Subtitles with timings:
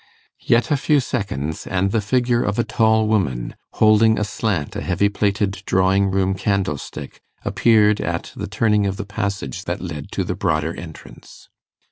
[0.41, 5.09] Yet a few seconds, and the figure of a tall woman, holding aslant a heavy
[5.09, 10.33] plated drawing room candlestick, appeared at the turning of the passage that led to the
[10.33, 11.49] broader entrance.